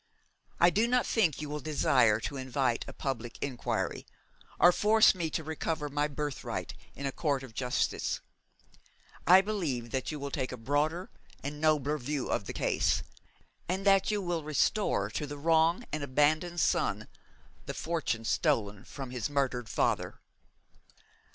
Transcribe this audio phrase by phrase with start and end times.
[0.59, 4.07] I do not think you will desire to invite a public inquiry,
[4.59, 8.19] or force me to recover my birthright in a court of justice.
[9.27, 11.11] I believe that you will take a broader
[11.43, 13.03] and nobler view of the case,
[13.69, 17.07] and that you will restore to the wronged and abandoned son
[17.67, 20.19] the fortune stolen from his murdered father.'